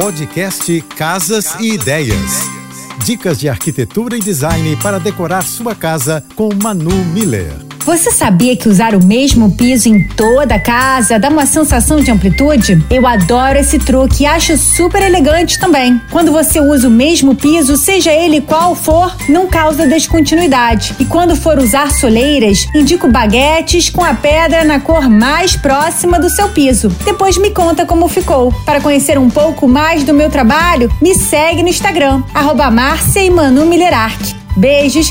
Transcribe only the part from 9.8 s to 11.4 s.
em toda a casa dá